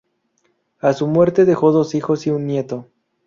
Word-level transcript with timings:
A 0.79 0.93
su 0.93 1.05
muerte 1.05 1.45
dejó 1.45 1.71
dos 1.71 1.93
hijos 1.93 2.25
y 2.25 2.31
un 2.31 2.47
nieto. 2.47 2.87